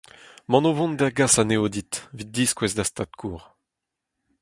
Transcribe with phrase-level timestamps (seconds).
[0.47, 3.47] Emaon o vont da gas anezho dit, evit diskouez da’z tad-kozh.